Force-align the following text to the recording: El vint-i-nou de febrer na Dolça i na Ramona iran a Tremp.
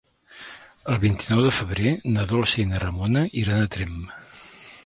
El 0.93 0.97
vint-i-nou 1.03 1.43
de 1.47 1.51
febrer 1.59 1.93
na 2.15 2.25
Dolça 2.33 2.61
i 2.65 2.65
na 2.73 2.81
Ramona 2.87 3.25
iran 3.45 3.63
a 3.67 3.73
Tremp. 3.77 4.05